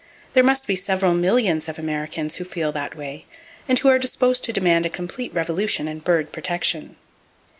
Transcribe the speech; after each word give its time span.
There 0.33 0.43
must 0.43 0.65
be 0.65 0.75
several 0.75 1.13
millions 1.13 1.69
of 1.69 1.77
Americans 1.77 2.37
who 2.37 2.43
feel 2.43 2.71
that 2.71 2.95
way, 2.95 3.27
and 3.67 3.77
who 3.77 3.87
are 3.89 3.99
disposed 3.99 4.43
to 4.45 4.51
demand 4.51 4.83
a 4.83 4.89
complete 4.89 5.31
revolution 5.31 5.87
in 5.87 5.99
bird 5.99 6.31
protection. 6.31 6.95